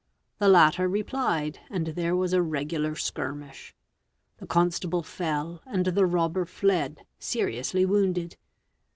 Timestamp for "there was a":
1.89-2.41